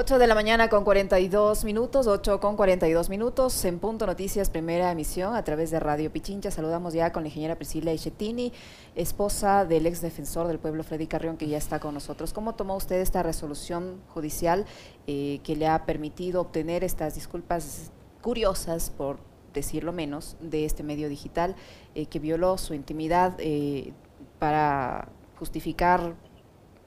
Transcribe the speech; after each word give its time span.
8 0.00 0.18
de 0.18 0.26
la 0.26 0.34
mañana 0.34 0.70
con 0.70 0.82
42 0.82 1.62
minutos, 1.66 2.06
8 2.06 2.40
con 2.40 2.56
42 2.56 3.10
minutos, 3.10 3.62
en 3.66 3.78
Punto 3.78 4.06
Noticias, 4.06 4.48
primera 4.48 4.90
emisión 4.90 5.34
a 5.34 5.44
través 5.44 5.70
de 5.70 5.78
Radio 5.78 6.10
Pichincha. 6.10 6.50
Saludamos 6.50 6.94
ya 6.94 7.12
con 7.12 7.22
la 7.22 7.28
ingeniera 7.28 7.56
Priscila 7.56 7.92
Ichetini, 7.92 8.50
esposa 8.94 9.66
del 9.66 9.84
ex 9.84 10.00
defensor 10.00 10.46
del 10.46 10.58
pueblo 10.58 10.84
Freddy 10.84 11.06
Carrión, 11.06 11.36
que 11.36 11.48
ya 11.48 11.58
está 11.58 11.80
con 11.80 11.92
nosotros. 11.92 12.32
¿Cómo 12.32 12.54
tomó 12.54 12.76
usted 12.76 12.96
esta 12.96 13.22
resolución 13.22 14.00
judicial 14.08 14.64
eh, 15.06 15.40
que 15.44 15.54
le 15.54 15.66
ha 15.66 15.84
permitido 15.84 16.40
obtener 16.40 16.82
estas 16.82 17.14
disculpas 17.14 17.90
curiosas, 18.22 18.88
por 18.88 19.18
decirlo 19.52 19.92
menos, 19.92 20.38
de 20.40 20.64
este 20.64 20.82
medio 20.82 21.10
digital 21.10 21.56
eh, 21.94 22.06
que 22.06 22.20
violó 22.20 22.56
su 22.56 22.72
intimidad 22.72 23.34
eh, 23.36 23.92
para 24.38 25.10
justificar 25.38 26.14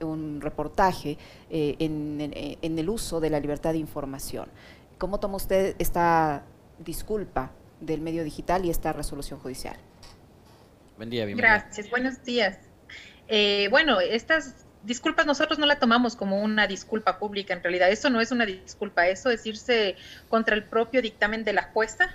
un 0.02 0.42
reportaje 0.42 1.18
eh, 1.50 1.76
en, 1.80 2.78
el 2.78 2.90
uso 2.90 3.20
de 3.20 3.30
la 3.30 3.40
libertad 3.40 3.74
de 3.74 3.80
información. 3.80 4.50
¿Cómo 4.98 5.20
toma 5.20 5.38
usted 5.38 5.76
esta 5.80 6.44
disculpa 6.80 7.52
del 7.80 8.02
medio 8.02 8.24
digital 8.24 8.66
y 8.66 8.70
esta 8.70 8.94
resolución 8.94 9.40
judicial? 9.40 9.76
Buen 10.98 11.10
día, 11.10 11.26
bienvenida. 11.26 11.60
Gracias, 11.60 11.90
buenos 11.90 12.24
días. 12.24 12.58
Eh, 13.28 13.68
bueno, 13.70 14.00
estas 14.00 14.66
disculpas 14.84 15.26
nosotros 15.26 15.60
no 15.60 15.66
la 15.66 15.80
tomamos 15.80 16.16
como 16.16 16.42
una 16.42 16.68
disculpa 16.68 17.18
pública, 17.18 17.54
en 17.54 17.64
realidad 17.64 17.90
eso 17.90 18.10
no 18.10 18.20
es 18.22 18.32
una 18.32 18.46
disculpa, 18.46 19.08
eso 19.08 19.30
es 19.30 19.46
irse 19.46 19.96
contra 20.30 20.56
el 20.56 20.64
propio 20.64 21.02
dictamen 21.02 21.44
de 21.44 21.54
la 21.54 21.64
jueza 21.64 22.14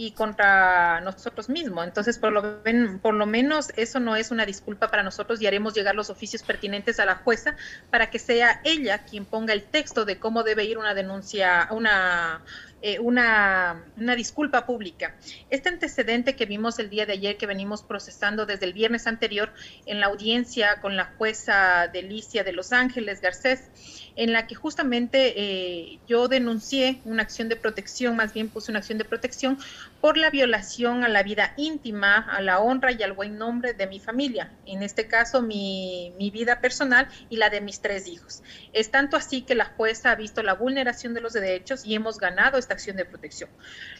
y 0.00 0.12
contra 0.12 1.00
nosotros 1.00 1.48
mismos. 1.48 1.84
Entonces, 1.84 2.20
por 2.20 2.32
lo, 2.32 3.26
menos 3.26 3.72
eso 3.74 3.98
no 3.98 4.14
es 4.14 4.30
una 4.30 4.46
disculpa 4.46 4.92
para 4.92 5.02
nosotros 5.02 5.42
y 5.42 5.48
haremos 5.48 5.74
llegar 5.74 5.96
los 5.96 6.08
oficios 6.08 6.44
pertinentes 6.44 7.00
a 7.00 7.04
la 7.04 7.16
jueza 7.16 7.56
para 7.90 8.08
que 8.08 8.20
sea 8.20 8.60
ella 8.62 8.98
quien 8.98 9.24
ponga 9.24 9.52
el 9.54 9.64
texto 9.64 10.04
de 10.04 10.20
cómo 10.20 10.44
debe 10.44 10.64
ir 10.66 10.78
una 10.78 10.94
denuncia, 10.94 11.66
una 11.72 12.42
eh, 12.80 13.00
una, 13.00 13.82
una, 13.96 14.14
disculpa 14.14 14.64
pública. 14.64 15.16
Este 15.50 15.68
antecedente 15.68 16.36
que 16.36 16.46
vimos 16.46 16.78
el 16.78 16.90
día 16.90 17.06
de 17.06 17.14
ayer, 17.14 17.36
que 17.36 17.46
venimos 17.46 17.82
procesando 17.82 18.46
desde 18.46 18.66
el 18.66 18.72
viernes 18.72 19.08
anterior 19.08 19.52
en 19.84 19.98
la 19.98 20.06
audiencia 20.06 20.80
con 20.80 20.96
la 20.96 21.06
jueza 21.18 21.88
Delicia 21.88 22.44
de 22.44 22.52
Los 22.52 22.72
Ángeles, 22.72 23.20
Garcés, 23.20 23.64
en 24.14 24.32
la 24.32 24.46
que 24.46 24.54
justamente 24.54 25.34
eh, 25.36 25.98
yo 26.06 26.28
denuncié 26.28 27.00
una 27.04 27.22
acción 27.22 27.48
de 27.48 27.56
protección, 27.56 28.14
más 28.14 28.32
bien 28.32 28.48
puse 28.48 28.70
una 28.70 28.78
acción 28.78 28.98
de 28.98 29.04
protección 29.04 29.58
por 30.00 30.16
la 30.16 30.30
violación 30.30 31.04
a 31.04 31.08
la 31.08 31.22
vida 31.22 31.54
íntima, 31.56 32.18
a 32.18 32.40
la 32.40 32.60
honra 32.60 32.92
y 32.92 33.02
al 33.02 33.12
buen 33.12 33.38
nombre 33.38 33.74
de 33.74 33.86
mi 33.86 33.98
familia, 33.98 34.52
en 34.66 34.82
este 34.82 35.08
caso 35.08 35.42
mi, 35.42 36.12
mi 36.18 36.30
vida 36.30 36.60
personal 36.60 37.08
y 37.28 37.36
la 37.36 37.50
de 37.50 37.60
mis 37.60 37.80
tres 37.80 38.06
hijos. 38.06 38.42
Es 38.72 38.90
tanto 38.90 39.16
así 39.16 39.42
que 39.42 39.54
la 39.54 39.64
jueza 39.64 40.12
ha 40.12 40.14
visto 40.14 40.42
la 40.42 40.54
vulneración 40.54 41.14
de 41.14 41.20
los 41.20 41.32
derechos 41.32 41.84
y 41.84 41.94
hemos 41.94 42.18
ganado 42.18 42.58
esta 42.58 42.74
acción 42.74 42.96
de 42.96 43.04
protección. 43.04 43.50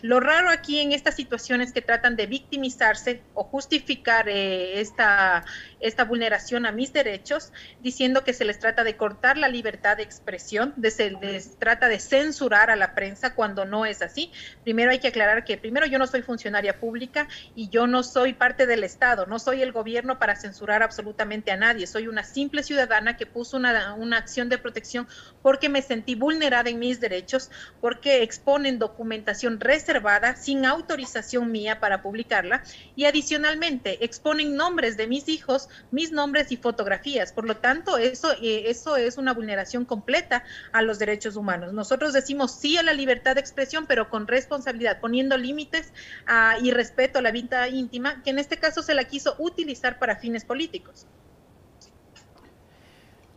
Lo 0.02 0.20
raro 0.20 0.50
aquí 0.50 0.80
en 0.80 0.92
estas 0.92 1.16
situaciones 1.16 1.72
que 1.72 1.82
tratan 1.82 2.16
de 2.16 2.26
victimizarse 2.26 3.22
o 3.34 3.44
justificar 3.44 4.28
eh, 4.28 4.80
esta, 4.80 5.44
esta 5.80 6.04
vulneración 6.04 6.66
a 6.66 6.72
mis 6.72 6.92
derechos, 6.92 7.52
diciendo 7.80 8.24
que 8.24 8.32
se 8.32 8.44
les 8.44 8.58
trata 8.58 8.84
de 8.84 8.96
cortar 8.96 9.38
la 9.38 9.48
libertad 9.48 9.96
de 9.96 10.02
expresión, 10.02 10.72
de 10.76 10.90
se 10.90 11.10
les 11.10 11.56
trata 11.58 11.88
de 11.88 11.98
censurar 11.98 12.70
a 12.70 12.76
la 12.76 12.94
prensa 12.94 13.34
cuando 13.34 13.64
no 13.64 13.86
es 13.86 14.02
así. 14.02 14.32
Primero 14.64 14.90
hay 14.90 14.98
que 14.98 15.08
aclarar 15.08 15.44
que 15.44 15.56
primero 15.56 15.86
yo 15.86 15.98
no 15.98 16.06
soy 16.06 16.22
funcionaria 16.22 16.78
pública 16.78 17.28
y 17.54 17.68
yo 17.68 17.86
no 17.86 18.02
soy 18.02 18.32
parte 18.32 18.66
del 18.66 18.84
Estado, 18.84 19.26
no 19.26 19.38
soy 19.38 19.62
el 19.62 19.72
gobierno 19.72 20.18
para 20.18 20.36
censurar 20.36 20.82
absolutamente 20.82 21.50
a 21.50 21.56
nadie, 21.56 21.86
soy 21.86 22.08
una 22.08 22.24
simple 22.24 22.62
ciudadana 22.62 23.16
que 23.16 23.26
puso 23.26 23.56
una, 23.56 23.94
una 23.94 24.18
acción 24.18 24.48
de 24.48 24.58
protección 24.58 25.06
porque 25.42 25.68
me 25.68 25.82
sentí 25.82 26.14
vulnerada 26.14 26.70
en 26.70 26.78
mis 26.78 27.00
derechos, 27.00 27.50
porque 27.80 28.22
exponen 28.22 28.78
documentación 28.78 29.60
reservada 29.60 30.36
sin 30.36 30.64
autorización 30.64 31.50
mía 31.50 31.80
para 31.80 32.02
publicarla. 32.02 32.62
Y 32.96 33.04
adicionalmente 33.04 34.04
exponen 34.04 34.56
nombres 34.56 34.96
de 34.96 35.06
mis 35.06 35.28
hijos, 35.28 35.67
mis 35.90 36.12
nombres 36.12 36.52
y 36.52 36.56
fotografías. 36.56 37.32
Por 37.32 37.46
lo 37.46 37.56
tanto, 37.56 37.98
eso, 37.98 38.32
eh, 38.42 38.64
eso 38.66 38.96
es 38.96 39.18
una 39.18 39.32
vulneración 39.32 39.84
completa 39.84 40.44
a 40.72 40.82
los 40.82 40.98
derechos 40.98 41.36
humanos. 41.36 41.72
Nosotros 41.72 42.12
decimos 42.12 42.52
sí 42.52 42.76
a 42.76 42.82
la 42.82 42.92
libertad 42.92 43.34
de 43.34 43.40
expresión, 43.40 43.86
pero 43.86 44.10
con 44.10 44.26
responsabilidad, 44.26 45.00
poniendo 45.00 45.36
límites 45.36 45.92
ah, 46.26 46.56
y 46.62 46.70
respeto 46.70 47.18
a 47.18 47.22
la 47.22 47.30
vida 47.30 47.68
íntima, 47.68 48.22
que 48.22 48.30
en 48.30 48.38
este 48.38 48.58
caso 48.58 48.82
se 48.82 48.94
la 48.94 49.04
quiso 49.04 49.34
utilizar 49.38 49.98
para 49.98 50.16
fines 50.16 50.44
políticos. 50.44 51.06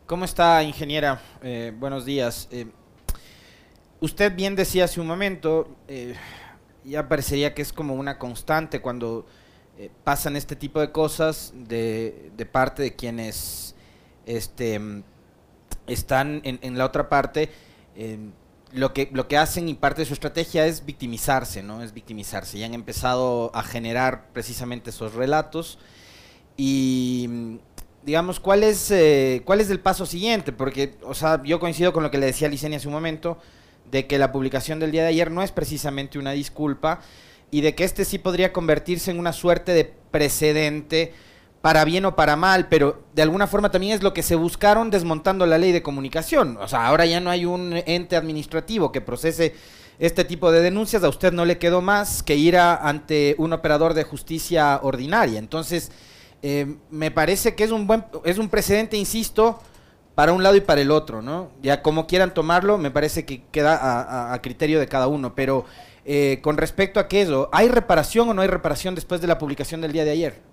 ¿Cómo 0.05 0.25
está, 0.25 0.61
ingeniera? 0.63 1.21
Eh, 1.41 1.73
buenos 1.75 2.05
días. 2.05 2.47
Eh, 2.51 2.67
usted 4.01 4.35
bien 4.35 4.55
decía 4.55 4.85
hace 4.85 4.99
un 4.99 5.07
momento, 5.07 5.77
ya 6.83 7.07
parecería 7.07 7.53
que 7.53 7.61
es 7.61 7.71
como 7.71 7.95
una 7.95 8.17
constante 8.17 8.81
cuando 8.81 9.25
pasan 10.03 10.35
este 10.35 10.55
tipo 10.55 10.79
de 10.79 10.91
cosas 10.91 11.53
de, 11.55 12.31
parte 12.51 12.83
de 12.83 12.95
quienes 12.95 13.75
este, 14.25 14.79
están 15.87 16.41
en, 16.43 16.77
la 16.77 16.85
otra 16.85 17.09
parte, 17.09 17.49
lo, 18.73 18.93
que, 18.93 19.09
lo 19.11 19.27
que 19.27 19.37
hacen 19.37 19.69
y 19.69 19.73
parte 19.73 20.01
de 20.01 20.05
su 20.05 20.13
estrategia 20.13 20.65
es 20.65 20.85
victimizarse, 20.85 21.63
¿no? 21.63 21.83
Es 21.83 21.93
victimizarse. 21.93 22.57
Y 22.57 22.63
han 22.63 22.73
empezado 22.73 23.51
a 23.53 23.63
generar 23.63 24.27
precisamente 24.33 24.91
esos 24.91 25.13
relatos. 25.13 25.79
Y 26.57 27.59
digamos, 28.03 28.39
¿cuál 28.39 28.63
es, 28.63 28.91
eh, 28.91 29.41
¿cuál 29.45 29.61
es 29.61 29.69
el 29.69 29.79
paso 29.79 30.05
siguiente? 30.05 30.51
Porque, 30.51 30.95
o 31.03 31.13
sea, 31.13 31.41
yo 31.43 31.59
coincido 31.59 31.93
con 31.93 32.03
lo 32.03 32.11
que 32.11 32.17
le 32.17 32.25
decía 32.27 32.47
Licenia 32.47 32.77
hace 32.77 32.87
un 32.87 32.93
momento, 32.93 33.37
de 33.89 34.07
que 34.07 34.17
la 34.17 34.31
publicación 34.31 34.79
del 34.79 34.91
día 34.91 35.03
de 35.03 35.09
ayer 35.09 35.31
no 35.31 35.43
es 35.43 35.51
precisamente 35.51 36.17
una 36.17 36.31
disculpa 36.31 37.01
y 37.51 37.61
de 37.61 37.75
que 37.75 37.83
este 37.83 38.05
sí 38.05 38.17
podría 38.17 38.53
convertirse 38.53 39.11
en 39.11 39.19
una 39.19 39.33
suerte 39.33 39.73
de 39.73 39.85
precedente 39.85 41.13
para 41.61 41.85
bien 41.85 42.05
o 42.05 42.15
para 42.15 42.35
mal, 42.35 42.67
pero 42.69 43.03
de 43.13 43.21
alguna 43.21 43.45
forma 43.45 43.69
también 43.69 43.93
es 43.93 44.01
lo 44.01 44.13
que 44.13 44.23
se 44.23 44.35
buscaron 44.35 44.89
desmontando 44.89 45.45
la 45.45 45.59
ley 45.59 45.71
de 45.71 45.83
comunicación. 45.83 46.57
O 46.57 46.67
sea, 46.67 46.87
ahora 46.87 47.05
ya 47.05 47.19
no 47.19 47.29
hay 47.29 47.45
un 47.45 47.81
ente 47.85 48.15
administrativo 48.15 48.91
que 48.91 49.01
procese 49.01 49.53
este 49.99 50.25
tipo 50.25 50.51
de 50.51 50.61
denuncias, 50.61 51.03
a 51.03 51.09
usted 51.09 51.31
no 51.31 51.45
le 51.45 51.59
quedó 51.59 51.81
más 51.81 52.23
que 52.23 52.35
ir 52.35 52.57
a, 52.57 52.75
ante 52.75 53.35
un 53.37 53.53
operador 53.53 53.93
de 53.93 54.03
justicia 54.03 54.79
ordinaria. 54.81 55.37
Entonces, 55.37 55.91
eh, 56.41 56.77
me 56.89 57.11
parece 57.11 57.53
que 57.53 57.63
es 57.63 57.69
un 57.69 57.85
buen, 57.85 58.05
es 58.25 58.39
un 58.39 58.49
precedente, 58.49 58.97
insisto, 58.97 59.59
para 60.15 60.33
un 60.33 60.41
lado 60.41 60.55
y 60.55 60.61
para 60.61 60.81
el 60.81 60.89
otro, 60.89 61.21
¿no? 61.21 61.51
Ya 61.61 61.83
como 61.83 62.07
quieran 62.07 62.33
tomarlo, 62.33 62.79
me 62.79 62.89
parece 62.89 63.25
que 63.25 63.43
queda 63.51 64.33
a, 64.33 64.41
criterio 64.41 64.79
de 64.79 64.87
cada 64.87 65.07
uno, 65.07 65.35
pero 65.35 65.65
eh, 66.05 66.39
con 66.41 66.57
respecto 66.57 66.99
a 66.99 67.07
que 67.07 67.21
eso, 67.21 67.49
¿hay 67.51 67.69
reparación 67.69 68.29
o 68.29 68.33
no 68.33 68.41
hay 68.41 68.47
reparación 68.47 68.95
después 68.95 69.21
de 69.21 69.27
la 69.27 69.37
publicación 69.37 69.81
del 69.81 69.91
día 69.91 70.05
de 70.05 70.11
ayer? 70.11 70.50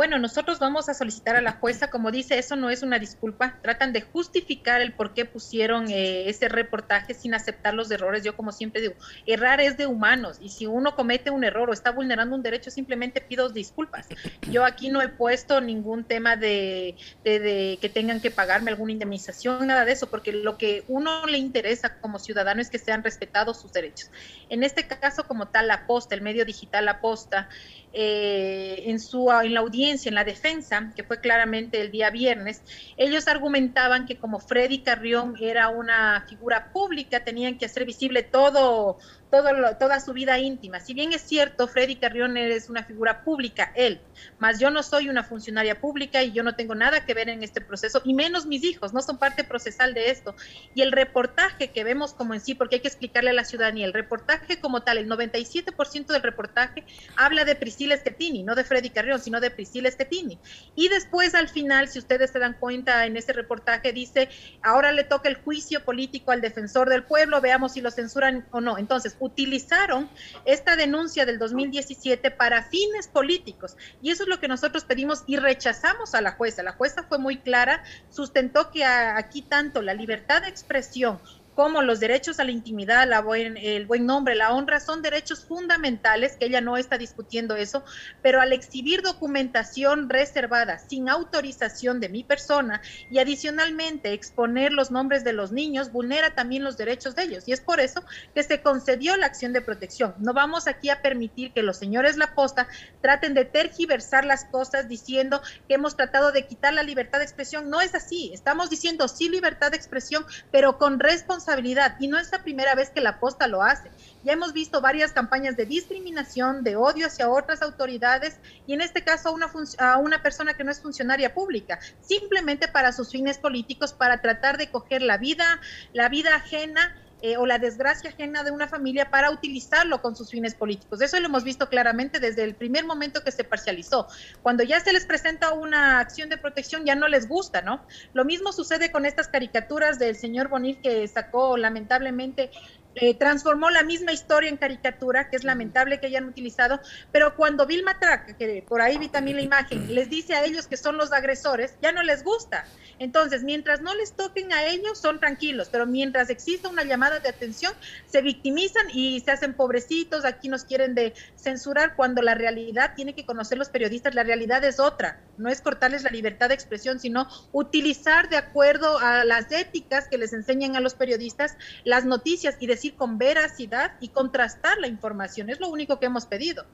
Bueno, 0.00 0.18
nosotros 0.18 0.58
vamos 0.58 0.88
a 0.88 0.94
solicitar 0.94 1.36
a 1.36 1.42
la 1.42 1.52
jueza, 1.52 1.90
como 1.90 2.10
dice, 2.10 2.38
eso 2.38 2.56
no 2.56 2.70
es 2.70 2.82
una 2.82 2.98
disculpa, 2.98 3.58
tratan 3.60 3.92
de 3.92 4.00
justificar 4.00 4.80
el 4.80 4.94
por 4.94 5.12
qué 5.12 5.26
pusieron 5.26 5.90
eh, 5.90 6.26
ese 6.30 6.48
reportaje 6.48 7.12
sin 7.12 7.34
aceptar 7.34 7.74
los 7.74 7.90
errores. 7.90 8.24
Yo 8.24 8.34
como 8.34 8.50
siempre 8.50 8.80
digo, 8.80 8.94
errar 9.26 9.60
es 9.60 9.76
de 9.76 9.86
humanos 9.86 10.38
y 10.40 10.48
si 10.48 10.64
uno 10.64 10.96
comete 10.96 11.28
un 11.28 11.44
error 11.44 11.68
o 11.68 11.74
está 11.74 11.90
vulnerando 11.90 12.34
un 12.34 12.42
derecho, 12.42 12.70
simplemente 12.70 13.20
pido 13.20 13.50
disculpas. 13.50 14.06
Yo 14.50 14.64
aquí 14.64 14.88
no 14.88 15.02
he 15.02 15.10
puesto 15.10 15.60
ningún 15.60 16.04
tema 16.04 16.34
de, 16.34 16.96
de 17.22 17.76
que 17.78 17.90
tengan 17.90 18.22
que 18.22 18.30
pagarme 18.30 18.70
alguna 18.70 18.92
indemnización, 18.92 19.66
nada 19.66 19.84
de 19.84 19.92
eso, 19.92 20.08
porque 20.08 20.32
lo 20.32 20.56
que 20.56 20.82
uno 20.88 21.26
le 21.26 21.36
interesa 21.36 22.00
como 22.00 22.18
ciudadano 22.18 22.62
es 22.62 22.70
que 22.70 22.78
sean 22.78 23.04
respetados 23.04 23.60
sus 23.60 23.74
derechos. 23.74 24.10
En 24.48 24.62
este 24.62 24.86
caso, 24.86 25.24
como 25.24 25.48
tal, 25.48 25.68
la 25.68 25.86
posta, 25.86 26.14
el 26.14 26.22
medio 26.22 26.46
digital, 26.46 26.86
la 26.86 27.02
posta, 27.02 27.50
eh, 27.92 28.84
en, 28.86 29.00
su, 29.00 29.28
en 29.32 29.52
la 29.52 29.60
audiencia, 29.60 29.89
en 29.90 30.14
la 30.14 30.24
defensa, 30.24 30.92
que 30.94 31.02
fue 31.02 31.20
claramente 31.20 31.80
el 31.80 31.90
día 31.90 32.10
viernes, 32.10 32.62
ellos 32.96 33.26
argumentaban 33.26 34.06
que 34.06 34.18
como 34.18 34.38
Freddy 34.38 34.82
Carrión 34.82 35.34
era 35.40 35.68
una 35.68 36.24
figura 36.28 36.72
pública, 36.72 37.24
tenían 37.24 37.58
que 37.58 37.66
hacer 37.66 37.84
visible 37.84 38.22
todo 38.22 38.98
toda 39.30 40.00
su 40.00 40.12
vida 40.12 40.38
íntima. 40.38 40.80
Si 40.80 40.94
bien 40.94 41.12
es 41.12 41.22
cierto, 41.22 41.68
Freddy 41.68 41.96
Carrión 41.96 42.36
es 42.36 42.68
una 42.68 42.84
figura 42.84 43.22
pública, 43.22 43.72
él, 43.74 44.00
mas 44.38 44.58
yo 44.58 44.70
no 44.70 44.82
soy 44.82 45.08
una 45.08 45.22
funcionaria 45.22 45.80
pública 45.80 46.22
y 46.22 46.32
yo 46.32 46.42
no 46.42 46.54
tengo 46.54 46.74
nada 46.74 47.04
que 47.04 47.14
ver 47.14 47.28
en 47.28 47.42
este 47.42 47.60
proceso, 47.60 48.02
y 48.04 48.14
menos 48.14 48.46
mis 48.46 48.64
hijos, 48.64 48.92
no 48.92 49.02
son 49.02 49.18
parte 49.18 49.44
procesal 49.44 49.94
de 49.94 50.10
esto. 50.10 50.34
Y 50.74 50.82
el 50.82 50.92
reportaje 50.92 51.70
que 51.70 51.84
vemos 51.84 52.12
como 52.12 52.34
en 52.34 52.40
sí, 52.40 52.54
porque 52.54 52.76
hay 52.76 52.80
que 52.80 52.88
explicarle 52.88 53.30
a 53.30 53.34
la 53.34 53.44
ciudadanía, 53.44 53.86
el 53.86 53.92
reportaje 53.92 54.60
como 54.60 54.82
tal, 54.82 54.98
el 54.98 55.08
97% 55.08 56.06
del 56.06 56.22
reportaje 56.22 56.84
habla 57.16 57.44
de 57.44 57.54
Priscila 57.54 57.94
Estetini, 57.94 58.42
no 58.42 58.54
de 58.54 58.64
Freddy 58.64 58.90
Carrión, 58.90 59.20
sino 59.20 59.40
de 59.40 59.50
Priscila 59.50 59.88
Estetini. 59.88 60.38
Y 60.74 60.88
después 60.88 61.34
al 61.34 61.48
final, 61.48 61.88
si 61.88 61.98
ustedes 61.98 62.30
se 62.30 62.38
dan 62.38 62.54
cuenta 62.54 63.06
en 63.06 63.16
ese 63.16 63.32
reportaje, 63.32 63.92
dice, 63.92 64.28
ahora 64.62 64.92
le 64.92 65.04
toca 65.04 65.28
el 65.28 65.36
juicio 65.36 65.84
político 65.84 66.32
al 66.32 66.40
defensor 66.40 66.88
del 66.88 67.04
pueblo, 67.04 67.40
veamos 67.40 67.72
si 67.72 67.80
lo 67.80 67.90
censuran 67.90 68.46
o 68.50 68.60
no. 68.60 68.78
Entonces, 68.78 69.14
utilizaron 69.20 70.08
esta 70.44 70.76
denuncia 70.76 71.24
del 71.26 71.38
2017 71.38 72.30
para 72.32 72.64
fines 72.64 73.06
políticos. 73.06 73.76
Y 74.02 74.10
eso 74.10 74.24
es 74.24 74.28
lo 74.28 74.40
que 74.40 74.48
nosotros 74.48 74.84
pedimos 74.84 75.22
y 75.26 75.36
rechazamos 75.36 76.14
a 76.14 76.20
la 76.20 76.32
jueza. 76.32 76.62
La 76.62 76.72
jueza 76.72 77.04
fue 77.04 77.18
muy 77.18 77.38
clara, 77.38 77.84
sustentó 78.10 78.70
que 78.70 78.84
aquí 78.84 79.42
tanto 79.42 79.82
la 79.82 79.94
libertad 79.94 80.42
de 80.42 80.48
expresión 80.48 81.20
como 81.60 81.82
los 81.82 82.00
derechos 82.00 82.40
a 82.40 82.44
la 82.44 82.52
intimidad, 82.52 83.06
la 83.06 83.22
el 83.36 83.84
buen 83.84 84.06
nombre, 84.06 84.34
la 84.34 84.54
honra, 84.54 84.80
son 84.80 85.02
derechos 85.02 85.44
fundamentales, 85.44 86.38
que 86.38 86.46
ella 86.46 86.62
no 86.62 86.78
está 86.78 86.96
discutiendo 86.96 87.54
eso, 87.54 87.84
pero 88.22 88.40
al 88.40 88.54
exhibir 88.54 89.02
documentación 89.02 90.08
reservada 90.08 90.78
sin 90.78 91.10
autorización 91.10 92.00
de 92.00 92.08
mi 92.08 92.24
persona 92.24 92.80
y 93.10 93.18
adicionalmente 93.18 94.14
exponer 94.14 94.72
los 94.72 94.90
nombres 94.90 95.22
de 95.22 95.34
los 95.34 95.52
niños, 95.52 95.92
vulnera 95.92 96.34
también 96.34 96.64
los 96.64 96.78
derechos 96.78 97.14
de 97.14 97.24
ellos. 97.24 97.46
Y 97.46 97.52
es 97.52 97.60
por 97.60 97.78
eso 97.78 98.02
que 98.34 98.42
se 98.42 98.62
concedió 98.62 99.18
la 99.18 99.26
acción 99.26 99.52
de 99.52 99.60
protección. 99.60 100.14
No 100.16 100.32
vamos 100.32 100.66
aquí 100.66 100.88
a 100.88 101.02
permitir 101.02 101.52
que 101.52 101.62
los 101.62 101.76
señores 101.76 102.16
La 102.16 102.34
Posta 102.34 102.68
traten 103.02 103.34
de 103.34 103.44
tergiversar 103.44 104.24
las 104.24 104.46
cosas 104.46 104.88
diciendo 104.88 105.42
que 105.68 105.74
hemos 105.74 105.94
tratado 105.94 106.32
de 106.32 106.46
quitar 106.46 106.72
la 106.72 106.82
libertad 106.82 107.18
de 107.18 107.24
expresión. 107.24 107.68
No 107.68 107.82
es 107.82 107.94
así. 107.94 108.30
Estamos 108.32 108.70
diciendo 108.70 109.08
sí 109.08 109.28
libertad 109.28 109.72
de 109.72 109.76
expresión, 109.76 110.24
pero 110.50 110.78
con 110.78 110.98
responsabilidad 110.98 111.49
y 111.98 112.06
no 112.06 112.18
es 112.18 112.30
la 112.30 112.42
primera 112.42 112.74
vez 112.74 112.90
que 112.90 113.00
la 113.00 113.18
posta 113.18 113.48
lo 113.48 113.62
hace. 113.62 113.90
Ya 114.22 114.32
hemos 114.32 114.52
visto 114.52 114.80
varias 114.80 115.12
campañas 115.12 115.56
de 115.56 115.66
discriminación, 115.66 116.62
de 116.62 116.76
odio 116.76 117.06
hacia 117.06 117.28
otras 117.28 117.62
autoridades 117.62 118.38
y 118.66 118.74
en 118.74 118.80
este 118.80 119.02
caso 119.02 119.30
a 119.30 119.32
una, 119.32 119.50
a 119.78 119.98
una 119.98 120.22
persona 120.22 120.54
que 120.54 120.62
no 120.62 120.70
es 120.70 120.80
funcionaria 120.80 121.34
pública, 121.34 121.80
simplemente 122.00 122.68
para 122.68 122.92
sus 122.92 123.10
fines 123.10 123.38
políticos, 123.38 123.92
para 123.92 124.20
tratar 124.20 124.58
de 124.58 124.70
coger 124.70 125.02
la 125.02 125.18
vida, 125.18 125.60
la 125.92 126.08
vida 126.08 126.36
ajena 126.36 126.94
eh, 127.22 127.36
o 127.36 127.46
la 127.46 127.58
desgracia 127.58 128.10
ajena 128.10 128.42
de 128.44 128.50
una 128.50 128.68
familia 128.68 129.10
para 129.10 129.30
utilizarlo 129.30 130.00
con 130.02 130.16
sus 130.16 130.30
fines 130.30 130.54
políticos. 130.54 131.00
Eso 131.00 131.18
lo 131.20 131.26
hemos 131.26 131.44
visto 131.44 131.68
claramente 131.68 132.20
desde 132.20 132.44
el 132.44 132.54
primer 132.54 132.84
momento 132.84 133.22
que 133.22 133.30
se 133.30 133.44
parcializó. 133.44 134.08
Cuando 134.42 134.62
ya 134.62 134.80
se 134.80 134.92
les 134.92 135.06
presenta 135.06 135.52
una 135.52 136.00
acción 136.00 136.28
de 136.28 136.36
protección 136.36 136.84
ya 136.84 136.94
no 136.94 137.08
les 137.08 137.28
gusta, 137.28 137.62
¿no? 137.62 137.84
Lo 138.12 138.24
mismo 138.24 138.52
sucede 138.52 138.90
con 138.90 139.06
estas 139.06 139.28
caricaturas 139.28 139.98
del 139.98 140.16
señor 140.16 140.48
Bonil 140.48 140.80
que 140.80 141.06
sacó 141.08 141.56
lamentablemente 141.56 142.50
eh, 142.96 143.14
transformó 143.14 143.70
la 143.70 143.84
misma 143.84 144.12
historia 144.12 144.50
en 144.50 144.56
caricatura, 144.56 145.30
que 145.30 145.36
es 145.36 145.44
lamentable 145.44 146.00
que 146.00 146.08
hayan 146.08 146.24
utilizado, 146.24 146.80
pero 147.12 147.36
cuando 147.36 147.66
Vilma 147.66 147.98
Track, 147.98 148.36
que 148.36 148.64
por 148.66 148.80
ahí 148.80 148.98
vi 148.98 149.08
también 149.08 149.36
la 149.36 149.42
imagen, 149.42 149.94
les 149.94 150.10
dice 150.10 150.34
a 150.34 150.44
ellos 150.44 150.66
que 150.66 150.76
son 150.76 150.96
los 150.96 151.12
agresores, 151.12 151.76
ya 151.80 151.92
no 151.92 152.02
les 152.02 152.24
gusta. 152.24 152.64
Entonces, 152.98 153.44
mientras 153.44 153.80
no 153.80 153.94
les 153.94 154.12
toquen 154.12 154.52
a 154.52 154.64
ellos, 154.64 154.98
son 154.98 155.20
tranquilos, 155.20 155.68
pero 155.70 155.86
mientras 155.86 156.30
exista 156.30 156.68
una 156.68 156.84
llamada 156.84 157.20
de 157.20 157.28
atención, 157.28 157.72
se 158.06 158.22
victimizan 158.22 158.86
y 158.92 159.20
se 159.20 159.30
hacen 159.30 159.54
pobrecitos, 159.54 160.24
aquí 160.24 160.48
nos 160.48 160.64
quieren 160.64 160.94
de 160.94 161.14
censurar, 161.36 161.94
cuando 161.96 162.22
la 162.22 162.34
realidad, 162.34 162.94
tiene 162.96 163.14
que 163.14 163.24
conocer 163.24 163.56
los 163.56 163.70
periodistas, 163.70 164.14
la 164.14 164.22
realidad 164.24 164.62
es 164.64 164.80
otra, 164.80 165.20
no 165.40 165.48
es 165.48 165.60
cortarles 165.60 166.02
la 166.02 166.10
libertad 166.10 166.48
de 166.48 166.54
expresión, 166.54 167.00
sino 167.00 167.26
utilizar 167.52 168.28
de 168.28 168.36
acuerdo 168.36 168.98
a 168.98 169.24
las 169.24 169.50
éticas 169.50 170.08
que 170.08 170.18
les 170.18 170.32
enseñan 170.32 170.76
a 170.76 170.80
los 170.80 170.94
periodistas 170.94 171.56
las 171.84 172.04
noticias 172.04 172.56
y 172.60 172.66
decir 172.66 172.94
con 172.94 173.18
veracidad 173.18 173.92
y 174.00 174.08
contrastar 174.08 174.78
la 174.78 174.86
información. 174.86 175.50
Es 175.50 175.60
lo 175.60 175.68
único 175.68 175.98
que 175.98 176.06
hemos 176.06 176.26
pedido. 176.26 176.64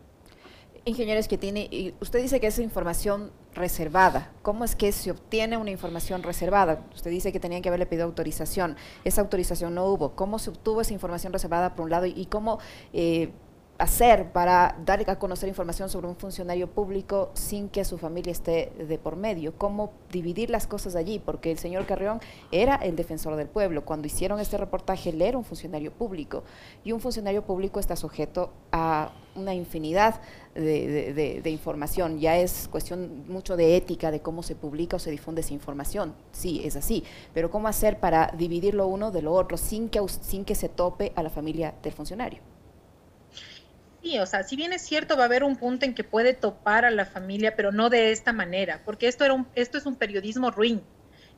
Ingenieros 0.84 1.26
que 1.26 1.36
tiene, 1.36 1.94
usted 2.00 2.22
dice 2.22 2.38
que 2.38 2.46
es 2.46 2.60
información 2.60 3.32
reservada. 3.54 4.30
¿Cómo 4.42 4.64
es 4.64 4.76
que 4.76 4.92
se 4.92 5.10
obtiene 5.10 5.56
una 5.56 5.72
información 5.72 6.22
reservada? 6.22 6.84
Usted 6.94 7.10
dice 7.10 7.32
que 7.32 7.40
tenían 7.40 7.60
que 7.60 7.70
haberle 7.70 7.86
pedido 7.86 8.04
autorización. 8.04 8.76
Esa 9.02 9.20
autorización 9.20 9.74
no 9.74 9.86
hubo. 9.86 10.14
¿Cómo 10.14 10.38
se 10.38 10.50
obtuvo 10.50 10.82
esa 10.82 10.92
información 10.92 11.32
reservada 11.32 11.74
por 11.74 11.86
un 11.86 11.90
lado 11.90 12.06
y 12.06 12.26
cómo 12.26 12.60
eh, 12.92 13.32
hacer 13.78 14.32
para 14.32 14.76
dar 14.84 15.08
a 15.08 15.18
conocer 15.18 15.48
información 15.48 15.88
sobre 15.88 16.08
un 16.08 16.16
funcionario 16.16 16.68
público 16.68 17.30
sin 17.34 17.68
que 17.68 17.84
su 17.84 17.98
familia 17.98 18.32
esté 18.32 18.72
de 18.78 18.98
por 18.98 19.16
medio? 19.16 19.54
¿Cómo 19.56 19.92
dividir 20.10 20.50
las 20.50 20.66
cosas 20.66 20.96
allí? 20.96 21.18
Porque 21.18 21.50
el 21.50 21.58
señor 21.58 21.86
Carrión 21.86 22.20
era 22.50 22.76
el 22.76 22.96
defensor 22.96 23.36
del 23.36 23.48
pueblo. 23.48 23.84
Cuando 23.84 24.06
hicieron 24.06 24.40
este 24.40 24.56
reportaje, 24.56 25.10
él 25.10 25.22
era 25.22 25.36
un 25.36 25.44
funcionario 25.44 25.92
público 25.92 26.44
y 26.84 26.92
un 26.92 27.00
funcionario 27.00 27.42
público 27.42 27.78
está 27.80 27.96
sujeto 27.96 28.52
a 28.72 29.12
una 29.34 29.54
infinidad 29.54 30.20
de, 30.54 31.42
información. 31.46 32.18
Ya 32.18 32.38
es 32.38 32.68
cuestión 32.68 33.24
mucho 33.28 33.56
de 33.56 33.76
ética, 33.76 34.10
de 34.10 34.20
cómo 34.20 34.42
se 34.42 34.54
publica 34.54 34.96
o 34.96 34.98
se 34.98 35.10
difunde 35.10 35.42
esa 35.42 35.54
información. 35.54 36.14
Sí, 36.32 36.62
es 36.64 36.76
así. 36.76 37.04
Pero 37.34 37.50
¿cómo 37.50 37.68
hacer 37.68 38.00
para 38.00 38.32
dividir 38.36 38.74
lo 38.74 38.86
uno 38.86 39.10
de 39.10 39.22
lo 39.22 39.32
otro 39.32 39.56
sin 39.56 39.88
que, 39.88 40.00
sin 40.08 40.44
que 40.44 40.54
se 40.54 40.68
tope 40.68 41.12
a 41.14 41.22
la 41.22 41.30
familia 41.30 41.74
del 41.82 41.92
funcionario? 41.92 42.55
Sí, 44.06 44.20
o 44.20 44.26
sea, 44.26 44.44
si 44.44 44.54
bien 44.54 44.72
es 44.72 44.82
cierto, 44.82 45.16
va 45.16 45.24
a 45.24 45.26
haber 45.26 45.42
un 45.42 45.56
punto 45.56 45.84
en 45.84 45.92
que 45.92 46.04
puede 46.04 46.32
topar 46.32 46.84
a 46.84 46.92
la 46.92 47.06
familia, 47.06 47.56
pero 47.56 47.72
no 47.72 47.90
de 47.90 48.12
esta 48.12 48.32
manera, 48.32 48.80
porque 48.84 49.08
esto, 49.08 49.24
era 49.24 49.34
un, 49.34 49.48
esto 49.56 49.78
es 49.78 49.84
un 49.84 49.96
periodismo 49.96 50.52
ruin, 50.52 50.80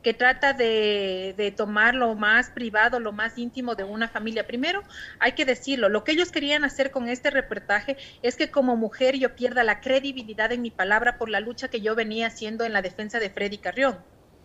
que 0.03 0.13
trata 0.13 0.53
de, 0.53 1.33
de, 1.35 1.49
tomar 1.49 1.95
lo 1.95 2.13
más 2.13 2.51
privado, 2.51 2.99
lo 2.99 3.11
más 3.11 3.39
íntimo 3.39 3.73
de 3.73 3.85
una 3.85 4.07
familia. 4.07 4.45
Primero, 4.45 4.83
hay 5.17 5.31
que 5.31 5.45
decirlo, 5.45 5.89
lo 5.89 6.03
que 6.03 6.11
ellos 6.11 6.31
querían 6.31 6.63
hacer 6.63 6.91
con 6.91 7.09
este 7.09 7.31
reportaje 7.31 7.97
es 8.21 8.35
que 8.35 8.51
como 8.51 8.75
mujer 8.75 9.17
yo 9.17 9.35
pierda 9.35 9.63
la 9.63 9.81
credibilidad 9.81 10.51
en 10.51 10.61
mi 10.61 10.69
palabra 10.69 11.17
por 11.17 11.29
la 11.29 11.39
lucha 11.39 11.69
que 11.69 11.81
yo 11.81 11.95
venía 11.95 12.27
haciendo 12.27 12.65
en 12.65 12.73
la 12.73 12.83
defensa 12.83 13.19
de 13.19 13.31
Freddy 13.31 13.57
Carrión. 13.57 13.97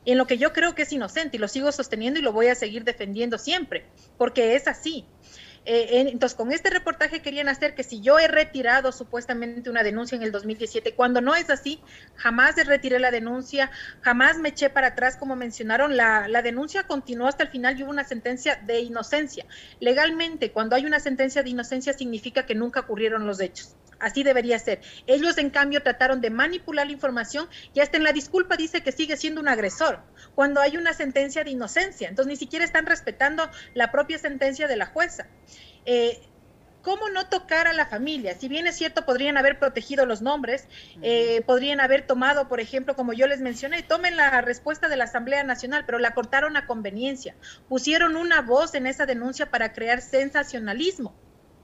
En 0.07 0.17
lo 0.17 0.27
que 0.27 0.39
yo 0.39 0.55
creo 0.55 0.75
que 0.75 0.83
es 0.83 0.93
inocente 0.93 1.37
y 1.37 1.41
lo 1.41 1.49
sigo 1.49 1.71
sosteniendo 1.73 2.21
y 2.21 2.23
lo 2.23 2.33
voy 2.33 2.47
a 2.47 2.55
seguir 2.55 2.85
defendiendo 2.85 3.37
siempre, 3.37 3.85
porque 4.17 4.55
es 4.55 4.67
así. 4.67 5.05
Eh, 5.67 6.09
entonces, 6.11 6.37
con 6.37 6.53
este 6.53 6.71
reportaje 6.71 7.23
querían 7.23 7.49
hacer 7.49 7.75
que 7.75 7.83
si 7.83 8.01
yo 8.01 8.19
he 8.19 8.29
retirado 8.29 8.93
supuestamente 8.93 9.71
una 9.71 9.83
denuncia 9.83 10.17
en 10.17 10.23
el 10.23 10.33
2017, 10.33 10.95
cuando 10.95 11.21
no 11.21 11.35
es 11.35 11.49
así, 11.51 11.81
jamás 12.17 12.57
retiré 12.67 12.99
la 12.99 13.11
denuncia, 13.11 13.71
jamás 14.03 14.39
me 14.39 14.51
eché 14.51 14.69
para 14.69 14.89
atrás, 14.89 15.17
como 15.17 15.37
mencionaron, 15.37 15.97
la, 15.97 16.29
la 16.29 16.43
denuncia 16.43 16.87
continuó 16.87 17.29
hasta 17.29 17.45
el 17.45 17.51
final 17.51 17.79
y 17.79 17.83
hubo 17.83 17.91
una 17.91 18.05
sentencia 18.05 18.57
de 18.57 18.81
inocencia. 18.81 19.47
Legalmente, 19.81 20.53
cuando 20.53 20.77
hay 20.77 20.85
una 20.85 21.01
sentencia 21.01 21.43
de 21.43 21.51
inocencia, 21.51 21.93
significa 21.93 22.45
que 22.45 22.55
nunca 22.55 22.81
ocurrieron 22.81 23.27
los 23.27 23.41
hechos. 23.41 23.75
Así 24.05 24.23
debería 24.23 24.59
ser. 24.59 24.83
Ellos, 25.07 25.39
en 25.39 25.49
cambio, 25.49 25.83
trataron 25.83 26.21
de 26.21 26.29
manipular 26.29 26.87
la 26.87 26.93
información 26.93 27.49
y 27.73 27.81
hasta 27.81 27.97
en 27.97 28.05
la 28.05 28.13
disculpa 28.13 28.57
dice 28.57 28.83
que 28.83 28.93
sigue 28.93 29.17
siendo 29.17 29.41
un 29.41 29.49
agresor, 29.49 30.01
cuando 30.35 30.61
hay 30.61 30.77
una 30.77 30.93
sentencia 30.93 31.43
de 31.43 31.51
inocencia. 31.51 32.11
Entonces, 32.11 32.31
ni 32.31 32.37
siquiera 32.37 32.67
están 32.67 32.85
respetando 32.85 33.49
la 33.73 33.91
propia 33.91 34.19
sentencia 34.19 34.69
de 34.69 34.77
la 34.77 34.85
jueza. 34.85 35.27
Eh, 35.87 36.21
¿Cómo 36.83 37.09
no 37.09 37.31
tocar 37.31 37.67
a 37.67 37.73
la 37.73 37.87
familia? 37.87 38.35
Si 38.39 38.47
bien 38.47 38.67
es 38.67 38.77
cierto, 38.77 39.07
podrían 39.07 39.39
haber 39.39 39.59
protegido 39.59 40.05
los 40.05 40.21
nombres, 40.21 40.69
eh, 41.01 41.41
podrían 41.47 41.81
haber 41.81 42.07
tomado, 42.07 42.47
por 42.47 42.61
ejemplo, 42.61 42.95
como 42.95 43.15
yo 43.15 43.27
les 43.27 43.41
mencioné, 43.41 43.83
tomen 43.83 44.19
la 44.19 44.43
respuesta 44.43 44.89
de 44.89 44.99
la 44.99 45.05
Asamblea 45.05 45.45
Nacional, 45.45 45.85
pero 45.87 45.99
la 45.99 46.13
cortaron 46.13 46.59
a 46.59 46.67
conveniencia. 46.67 47.37
Pusieron 47.71 48.17
una 48.17 48.43
voz 48.43 48.75
en 48.75 48.87
esa 48.87 49.07
denuncia 49.07 49.51
para 49.51 49.73
crear 49.73 50.03
sensacionalismo 50.03 51.15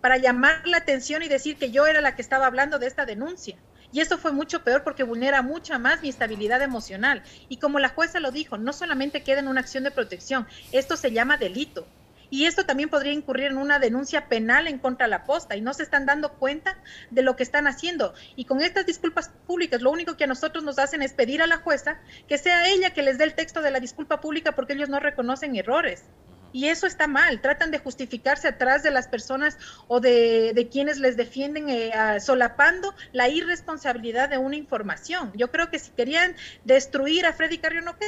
para 0.01 0.17
llamar 0.17 0.67
la 0.67 0.79
atención 0.79 1.23
y 1.23 1.29
decir 1.29 1.57
que 1.57 1.71
yo 1.71 1.87
era 1.87 2.01
la 2.01 2.17
que 2.17 2.23
estaba 2.23 2.47
hablando 2.47 2.79
de 2.79 2.87
esta 2.87 3.07
denuncia. 3.07 3.57
Y 3.93 4.01
eso 4.01 4.19
fue 4.19 4.33
mucho 4.33 4.63
peor 4.63 4.85
porque 4.85 5.03
vulnera 5.03 5.43
mucha 5.43 5.79
más 5.79 6.03
mi 6.03 6.09
estabilidad 6.09 6.63
emocional. 6.63 7.23
Y 7.49 7.57
como 7.57 7.81
la 7.81 7.89
jueza 7.89 8.21
lo 8.21 8.31
dijo, 8.31 8.57
no 8.57 8.73
solamente 8.73 9.23
queda 9.23 9.41
en 9.41 9.49
una 9.49 9.61
acción 9.61 9.85
de 9.85 9.91
protección, 9.91 10.47
esto 10.73 10.97
se 10.97 11.11
llama 11.11 11.37
delito. 11.37 11.87
Y 12.33 12.47
esto 12.47 12.65
también 12.65 12.89
podría 12.89 13.13
incurrir 13.13 13.47
en 13.47 13.59
una 13.59 13.81
denuncia 13.81 14.29
penal 14.29 14.69
en 14.69 14.79
contra 14.79 15.07
de 15.07 15.11
la 15.11 15.25
posta 15.25 15.57
y 15.57 15.61
no 15.61 15.75
se 15.75 15.83
están 15.83 16.07
dando 16.07 16.35
cuenta 16.35 16.79
de 17.11 17.23
lo 17.23 17.35
que 17.35 17.43
están 17.43 17.67
haciendo. 17.67 18.15
Y 18.37 18.45
con 18.45 18.61
estas 18.61 18.87
disculpas 18.87 19.33
públicas, 19.49 19.83
lo 19.83 19.91
único 19.91 20.17
que 20.17 20.25
a 20.25 20.29
nosotros 20.29 20.63
nos 20.63 20.79
hacen 20.79 21.03
es 21.03 21.13
pedir 21.13 21.43
a 21.43 21.49
la 21.49 21.57
jueza 21.57 21.99
que 22.29 22.39
sea 22.39 22.69
ella 22.69 22.95
que 22.95 23.03
les 23.03 23.19
dé 23.19 23.25
el 23.25 23.35
texto 23.35 23.61
de 23.63 23.73
la 23.73 23.81
disculpa 23.81 24.21
pública 24.21 24.53
porque 24.53 24.75
ellos 24.75 24.89
no 24.89 25.01
reconocen 25.01 25.57
errores. 25.57 26.05
Y 26.53 26.69
eso 26.69 26.87
está 26.87 27.07
mal, 27.07 27.41
tratan 27.41 27.71
de 27.71 27.79
justificarse 27.79 28.49
atrás 28.49 28.83
de 28.83 28.91
las 28.91 29.09
personas 29.09 29.59
o 29.89 30.01
de, 30.01 30.69
quienes 30.71 30.99
les 30.99 31.17
defienden 31.17 31.69
eh, 31.69 31.93
solapando 32.21 32.95
la 33.13 33.29
irresponsabilidad 33.29 34.29
de 34.29 34.39
una 34.39 34.57
información. 34.57 35.33
Yo 35.35 35.51
creo 35.51 35.71
que 35.71 35.79
si 35.79 35.91
querían 35.91 36.35
destruir 36.65 37.27
a 37.27 37.33
Freddy 37.33 37.59
Carrión, 37.59 37.89
ok, 37.89 38.03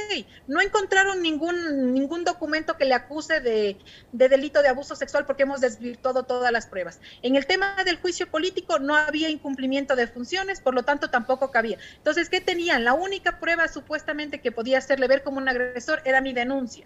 no 0.47 0.61
encontraron 0.61 1.21
ningún, 1.21 1.93
ningún 1.93 2.23
documento 2.23 2.77
que 2.77 2.85
le 2.85 2.93
acuse 2.93 3.39
de, 3.39 3.77
de 4.11 4.29
delito 4.29 4.61
de 4.61 4.69
abuso 4.69 4.95
sexual 4.95 5.25
porque 5.25 5.43
hemos 5.43 5.61
desvirtuado 5.61 6.23
todas 6.23 6.51
las 6.51 6.67
pruebas. 6.67 6.99
En 7.21 7.35
el 7.35 7.45
tema 7.45 7.75
del 7.85 7.97
juicio 7.97 8.29
político 8.29 8.79
no 8.79 8.95
había 8.95 9.29
incumplimiento 9.29 9.95
de 9.95 10.07
funciones, 10.07 10.61
por 10.61 10.73
lo 10.73 10.83
tanto 10.83 11.09
tampoco 11.09 11.51
cabía. 11.51 11.77
Entonces, 11.97 12.29
¿qué 12.29 12.41
tenían? 12.41 12.83
La 12.83 12.93
única 12.93 13.39
prueba 13.39 13.67
supuestamente 13.67 14.41
que 14.41 14.51
podía 14.51 14.77
hacerle 14.77 15.07
ver 15.07 15.23
como 15.23 15.37
un 15.37 15.49
agresor 15.49 16.01
era 16.05 16.21
mi 16.21 16.33
denuncia 16.33 16.85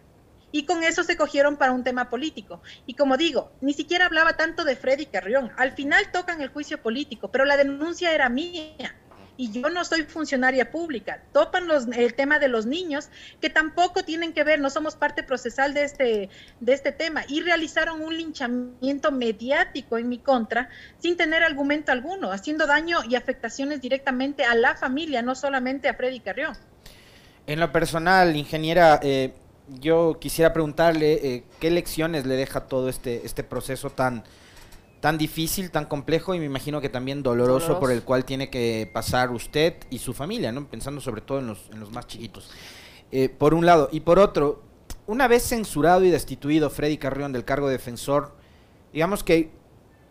y 0.52 0.66
con 0.66 0.84
eso 0.84 1.04
se 1.04 1.18
cogieron 1.18 1.58
para 1.58 1.72
un 1.72 1.84
tema 1.84 2.10
político. 2.10 2.62
Y 2.86 2.94
como 2.94 3.18
digo, 3.18 3.52
ni 3.62 3.74
siquiera 3.74 4.06
hablaba 4.06 4.38
tanto 4.38 4.64
de 4.64 4.76
Freddy 4.76 5.06
Carrión. 5.08 5.52
Al 5.58 5.74
final 5.74 6.12
tocan 6.12 6.42
el 6.42 6.50
juicio 6.50 6.82
político, 6.82 7.30
pero 7.30 7.46
la 7.46 7.58
denuncia 7.58 8.14
era 8.14 8.30
mía. 8.30 8.96
y 9.40 9.52
yo 9.52 9.70
no 9.70 9.86
soy 9.86 10.04
funcionaria 10.04 10.72
pública. 10.72 11.22
Topan 11.32 11.68
los, 11.68 11.88
el 11.88 12.16
tema 12.16 12.40
de 12.40 12.48
los 12.48 12.66
niños, 12.66 13.10
que 13.40 13.50
tampoco 13.50 14.04
tienen 14.04 14.34
que 14.34 14.44
ver, 14.44 14.60
no 14.60 14.70
somos 14.70 14.96
parte 14.96 15.22
procesal 15.22 15.74
de 15.76 15.84
este, 15.84 16.30
de 16.60 16.74
este 16.74 16.92
tema, 16.92 17.24
y 17.28 17.42
realizaron 17.42 18.02
un 18.02 18.18
linchamiento 18.18 19.12
mediático 19.12 19.98
en 20.00 20.10
mi 20.10 20.18
contra 20.18 20.70
sin 20.98 21.16
tener 21.18 21.44
argumento 21.44 21.92
alguno, 21.92 22.32
haciendo 22.32 22.66
daño 22.66 23.00
y 23.08 23.16
afectaciones 23.16 23.80
directamente 23.80 24.44
a 24.44 24.56
la 24.56 24.76
familia, 24.76 25.22
no 25.22 25.36
solamente 25.36 25.88
a 25.88 25.94
Freddy 25.94 26.20
Carrión. 26.20 26.58
En 27.46 27.60
lo 27.60 27.72
personal, 27.72 28.36
ingeniera, 28.36 29.00
eh, 29.04 29.34
yo 29.80 30.18
quisiera 30.20 30.54
preguntarle 30.54 31.14
eh, 31.14 31.44
qué 31.60 31.72
lecciones 31.72 32.26
le 32.26 32.36
deja 32.36 32.62
todo 32.68 32.90
este, 32.90 33.26
este 33.26 33.44
proceso 33.44 33.90
tan, 33.90 34.24
tan 35.00 35.18
difícil, 35.18 35.72
tan 35.72 35.86
complejo 35.86 36.34
y 36.34 36.40
me 36.40 36.46
imagino 36.46 36.82
que 36.82 36.90
también 36.90 37.24
doloroso, 37.24 37.80
por 37.80 37.92
el 37.92 38.04
cual 38.04 38.26
tiene 38.26 38.50
que 38.50 38.90
pasar 38.92 39.32
usted 39.32 39.76
y 39.90 40.00
su 40.00 40.14
familia, 40.14 40.52
¿no? 40.52 40.68
Pensando 40.68 41.02
sobre 41.02 41.22
todo 41.22 41.40
en 41.40 41.48
los, 41.48 41.70
en 41.72 41.80
los 41.80 41.92
más 41.92 42.08
chiquitos. 42.08 42.50
Eh, 43.12 43.30
por 43.30 43.54
un 43.54 43.66
lado. 43.66 43.90
Y 43.92 44.02
por 44.02 44.20
otro, 44.20 44.64
una 45.06 45.28
vez 45.28 45.44
censurado 45.44 46.04
y 46.04 46.10
destituido 46.10 46.70
Freddy 46.70 46.98
Carrión 46.98 47.32
del 47.32 47.46
cargo 47.46 47.68
de 47.68 47.74
defensor, 47.74 48.36
digamos 48.94 49.24
que 49.24 49.52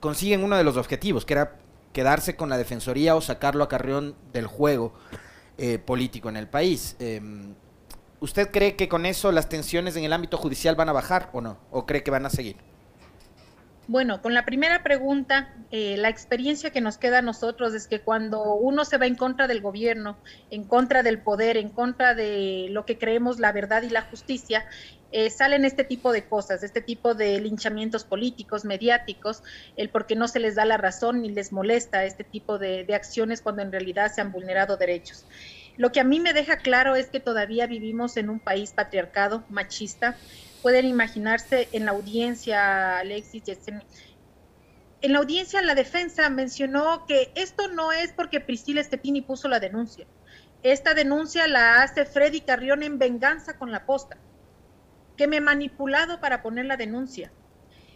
consiguen 0.01 0.45
uno 0.45 0.57
de 0.57 0.65
los 0.65 0.77
objetivos, 0.77 1.25
que 1.25 1.35
era 1.35 1.59
quedarse 1.93 2.37
con 2.37 2.49
la 2.49 2.59
defensoría 2.59 3.17
o 3.17 3.21
sacarlo 3.21 3.65
a 3.65 3.69
Carrión 3.69 4.15
del 4.33 4.47
juego 4.47 4.93
eh, 5.59 5.79
político 5.79 6.29
en 6.29 6.37
el 6.37 6.49
país. 6.49 6.97
Em, 6.99 7.55
¿Usted 8.21 8.51
cree 8.51 8.77
que 8.77 8.89
con 8.89 9.05
eso 9.05 9.31
las 9.31 9.49
tensiones 9.49 9.97
en 9.97 10.05
el 10.05 10.13
ámbito 10.13 10.39
judicial 10.39 10.75
van 10.75 10.89
a 10.89 10.93
bajar 10.93 11.29
o 11.33 11.41
no? 11.41 11.59
¿O 11.71 11.85
cree 11.85 12.03
que 12.03 12.11
van 12.11 12.25
a 12.25 12.31
seguir? 12.31 12.57
Bueno, 13.89 14.21
con 14.21 14.35
la 14.35 14.45
primera 14.45 14.83
pregunta, 14.83 15.55
eh, 15.71 15.97
la 15.97 16.09
experiencia 16.09 16.71
que 16.71 16.81
nos 16.81 16.99
queda 16.99 17.19
a 17.19 17.23
nosotros 17.23 17.73
es 17.73 17.87
que 17.87 18.01
cuando 18.01 18.55
uno 18.55 18.85
se 18.85 18.99
va 18.99 19.07
en 19.07 19.15
contra 19.15 19.47
del 19.47 19.61
gobierno, 19.61 20.17
en 20.51 20.65
contra 20.65 21.05
del 21.05 21.21
poder, 21.21 21.57
en 21.57 21.69
contra 21.69 22.15
de 22.15 22.67
lo 22.71 22.85
que 22.85 22.99
creemos 22.99 23.39
la 23.39 23.53
verdad 23.53 23.85
y 23.85 23.91
la 23.91 24.03
justicia, 24.03 24.67
eh, 25.13 25.31
salen 25.31 25.65
este 25.65 25.85
tipo 25.85 26.11
de 26.11 26.25
cosas, 26.25 26.65
este 26.65 26.81
tipo 26.81 27.15
de 27.15 27.41
linchamientos 27.41 28.03
políticos, 28.03 28.65
mediáticos, 28.65 29.45
el 29.77 29.89
porque 29.89 30.17
no 30.17 30.27
se 30.27 30.41
les 30.41 30.57
da 30.57 30.65
la 30.65 30.79
razón 30.79 31.23
ni 31.23 31.31
les 31.31 31.53
molesta 31.53 32.05
este 32.05 32.25
tipo 32.25 32.59
de 32.59 32.93
acciones 32.93 33.41
cuando 33.41 33.63
en 33.63 33.71
realidad 33.71 34.11
se 34.13 34.21
han 34.21 34.33
vulnerado 34.33 34.77
derechos. 34.77 35.27
Lo 35.77 35.93
que 35.93 36.01
a 36.01 36.05
mí 36.05 36.21
me 36.21 36.33
deja 36.33 36.57
claro 36.57 36.97
es 36.97 37.09
que 37.09 37.21
todavía 37.21 37.67
vivimos 37.67 38.17
en 38.17 38.31
un 38.31 38.41
país 38.41 38.73
patriarcado, 38.73 39.45
machista, 39.51 40.17
pueden 40.63 40.87
imaginarse 40.87 41.69
en 41.73 41.85
la 41.85 41.93
audiencia, 41.93 42.99
Alexis 42.99 43.43
En 45.03 45.13
la 45.13 45.19
audiencia, 45.19 45.61
la 45.63 45.75
defensa 45.75 46.29
mencionó 46.31 47.05
que 47.07 47.31
esto 47.35 47.69
no 47.69 47.93
es 47.93 48.13
porque 48.13 48.41
Priscila 48.41 48.83
puso 49.27 49.49
la 49.49 49.61
denuncia. 49.61 50.07
Esta 50.63 50.95
denuncia 50.95 51.47
la 51.47 51.83
hace 51.83 52.07
Freddy 52.07 52.41
Carrión 52.41 52.83
en 52.83 52.99
venganza 52.99 53.59
con 53.59 53.71
la 53.71 53.85
posta, 53.85 54.17
que 55.17 55.27
me 55.27 55.41
manipulado 55.41 56.21
para 56.21 56.43
poner 56.43 56.65
la 56.65 56.77
denuncia. 56.77 57.31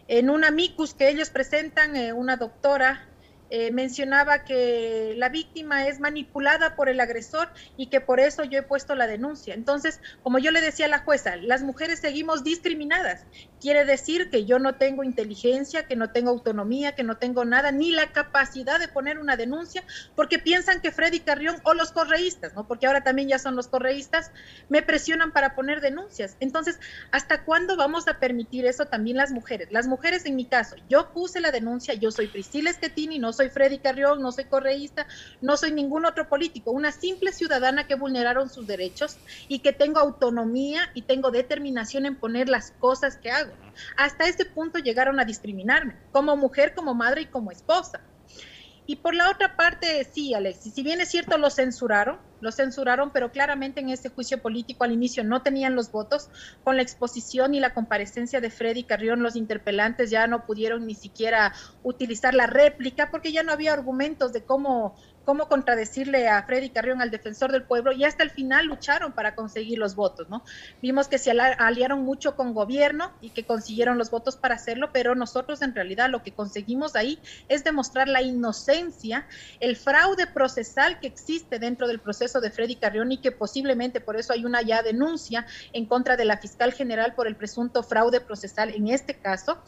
En 0.06 0.28
un 0.28 0.44
amicus 0.44 0.92
que 0.92 1.08
ellos 1.08 1.30
presentan, 1.30 1.96
eh, 1.96 2.12
una 2.12 2.36
doctora 2.36 3.09
eh, 3.50 3.72
mencionaba 3.72 4.44
que 4.44 5.14
la 5.16 5.28
víctima 5.28 5.86
es 5.86 5.98
manipulada 5.98 6.76
por 6.76 6.88
el 6.88 7.00
agresor 7.00 7.48
y 7.76 7.86
que 7.86 8.00
por 8.00 8.20
eso 8.20 8.44
yo 8.44 8.60
he 8.60 8.62
puesto 8.62 8.94
la 8.94 9.06
denuncia. 9.06 9.54
Entonces, 9.54 10.00
como 10.22 10.38
yo 10.38 10.52
le 10.52 10.60
decía 10.60 10.86
a 10.86 10.88
la 10.88 11.00
jueza, 11.00 11.36
las 11.36 11.62
mujeres 11.62 11.98
seguimos 11.98 12.44
discriminadas. 12.44 13.24
Quiere 13.60 13.84
decir 13.84 14.30
que 14.30 14.44
yo 14.44 14.58
no 14.58 14.76
tengo 14.76 15.04
inteligencia, 15.04 15.86
que 15.86 15.96
no 15.96 16.10
tengo 16.10 16.30
autonomía, 16.30 16.94
que 16.94 17.02
no 17.02 17.16
tengo 17.16 17.44
nada, 17.44 17.72
ni 17.72 17.90
la 17.90 18.12
capacidad 18.12 18.78
de 18.78 18.88
poner 18.88 19.18
una 19.18 19.36
denuncia, 19.36 19.84
porque 20.14 20.38
piensan 20.38 20.80
que 20.80 20.92
Freddy 20.92 21.20
Carrión 21.20 21.56
o 21.64 21.74
los 21.74 21.92
correístas, 21.92 22.54
¿no? 22.54 22.66
Porque 22.66 22.86
ahora 22.86 23.02
también 23.02 23.28
ya 23.28 23.38
son 23.38 23.56
los 23.56 23.68
correístas, 23.68 24.30
me 24.68 24.82
presionan 24.82 25.32
para 25.32 25.54
poner 25.54 25.80
denuncias. 25.80 26.36
Entonces, 26.40 26.78
¿hasta 27.10 27.44
cuándo 27.44 27.76
vamos 27.76 28.08
a 28.08 28.18
permitir 28.18 28.64
eso 28.64 28.86
también 28.86 29.16
las 29.16 29.32
mujeres? 29.32 29.68
Las 29.70 29.86
mujeres, 29.86 30.24
en 30.24 30.36
mi 30.36 30.46
caso, 30.46 30.76
yo 30.88 31.12
puse 31.12 31.40
la 31.40 31.50
denuncia, 31.50 31.94
yo 31.94 32.10
soy 32.10 32.28
Priscila 32.28 32.70
Estetini, 32.70 33.18
no 33.18 33.32
soy 33.32 33.39
Freddy 33.48 33.78
Carrión, 33.78 34.20
no 34.20 34.32
soy 34.32 34.44
correísta, 34.44 35.06
no 35.40 35.56
soy 35.56 35.72
ningún 35.72 36.04
otro 36.04 36.28
político, 36.28 36.70
una 36.70 36.92
simple 36.92 37.32
ciudadana 37.32 37.86
que 37.86 37.94
vulneraron 37.94 38.50
sus 38.50 38.66
derechos 38.66 39.16
y 39.48 39.60
que 39.60 39.72
tengo 39.72 39.98
autonomía 39.98 40.90
y 40.94 41.02
tengo 41.02 41.30
determinación 41.30 42.04
en 42.04 42.16
poner 42.16 42.48
las 42.48 42.72
cosas 42.72 43.16
que 43.16 43.30
hago. 43.30 43.52
Hasta 43.96 44.26
este 44.26 44.44
punto 44.44 44.78
llegaron 44.78 45.20
a 45.20 45.24
discriminarme, 45.24 45.96
como 46.12 46.36
mujer, 46.36 46.74
como 46.74 46.94
madre 46.94 47.22
y 47.22 47.26
como 47.26 47.50
esposa. 47.50 48.00
Y 48.86 48.96
por 48.96 49.14
la 49.14 49.30
otra 49.30 49.56
parte, 49.56 50.04
sí, 50.04 50.34
Alexis, 50.34 50.74
si 50.74 50.82
bien 50.82 51.00
es 51.00 51.08
cierto, 51.08 51.38
lo 51.38 51.48
censuraron, 51.48 52.18
lo 52.40 52.52
censuraron, 52.52 53.10
pero 53.10 53.30
claramente 53.30 53.80
en 53.80 53.90
este 53.90 54.08
juicio 54.08 54.40
político 54.40 54.84
al 54.84 54.92
inicio 54.92 55.24
no 55.24 55.42
tenían 55.42 55.74
los 55.74 55.90
votos. 55.90 56.28
Con 56.64 56.76
la 56.76 56.82
exposición 56.82 57.54
y 57.54 57.60
la 57.60 57.74
comparecencia 57.74 58.40
de 58.40 58.50
Freddy 58.50 58.84
Carrión, 58.84 59.22
los 59.22 59.36
interpelantes 59.36 60.10
ya 60.10 60.26
no 60.26 60.46
pudieron 60.46 60.86
ni 60.86 60.94
siquiera 60.94 61.52
utilizar 61.82 62.34
la 62.34 62.46
réplica 62.46 63.10
porque 63.10 63.32
ya 63.32 63.42
no 63.42 63.52
había 63.52 63.72
argumentos 63.72 64.32
de 64.32 64.42
cómo 64.42 64.96
cómo 65.24 65.48
contradecirle 65.48 66.28
a 66.28 66.42
Freddy 66.42 66.70
Carrión, 66.70 67.00
al 67.00 67.10
defensor 67.10 67.52
del 67.52 67.62
pueblo, 67.62 67.92
y 67.92 68.04
hasta 68.04 68.22
el 68.22 68.30
final 68.30 68.66
lucharon 68.66 69.12
para 69.12 69.34
conseguir 69.34 69.78
los 69.78 69.94
votos, 69.94 70.28
¿no? 70.28 70.42
Vimos 70.82 71.08
que 71.08 71.18
se 71.18 71.30
aliaron 71.30 72.02
mucho 72.02 72.36
con 72.36 72.54
gobierno 72.54 73.12
y 73.20 73.30
que 73.30 73.44
consiguieron 73.44 73.98
los 73.98 74.10
votos 74.10 74.36
para 74.36 74.54
hacerlo, 74.54 74.90
pero 74.92 75.14
nosotros 75.14 75.62
en 75.62 75.74
realidad 75.74 76.10
lo 76.10 76.22
que 76.22 76.32
conseguimos 76.32 76.96
ahí 76.96 77.18
es 77.48 77.64
demostrar 77.64 78.08
la 78.08 78.22
inocencia, 78.22 79.26
el 79.60 79.76
fraude 79.76 80.26
procesal 80.26 81.00
que 81.00 81.06
existe 81.06 81.58
dentro 81.58 81.86
del 81.86 82.00
proceso 82.00 82.40
de 82.40 82.50
Freddy 82.50 82.76
Carrión 82.76 83.12
y 83.12 83.18
que 83.18 83.32
posiblemente 83.32 84.00
por 84.00 84.16
eso 84.16 84.32
hay 84.32 84.44
una 84.44 84.62
ya 84.62 84.82
denuncia 84.82 85.46
en 85.72 85.86
contra 85.86 86.16
de 86.16 86.24
la 86.24 86.38
fiscal 86.38 86.72
general 86.72 87.14
por 87.14 87.26
el 87.26 87.36
presunto 87.36 87.82
fraude 87.82 88.20
procesal 88.20 88.74
en 88.74 88.88
este 88.88 89.14
caso. 89.14 89.58